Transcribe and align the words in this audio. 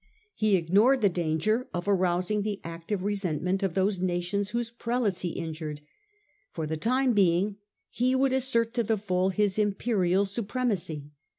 He 0.33 0.55
ignored 0.55 1.01
the 1.01 1.09
danger 1.11 1.67
of 1.75 1.87
arousing 1.87 2.41
the 2.41 2.59
active 2.63 3.03
resentment 3.03 3.61
of 3.61 3.75
those 3.75 3.99
nations 3.99 4.49
whose 4.49 4.71
Prelates 4.71 5.21
he 5.21 5.29
injured. 5.33 5.81
For 6.49 6.65
the 6.65 6.75
time 6.75 7.13
being 7.13 7.57
he 7.91 8.15
would 8.15 8.33
assert 8.33 8.73
to 8.73 8.83
the 8.83 8.97
full 8.97 9.29
his 9.29 9.59
Imperial 9.59 10.25
supremacy. 10.25 11.11